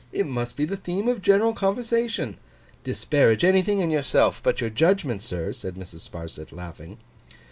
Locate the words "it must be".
0.11-0.65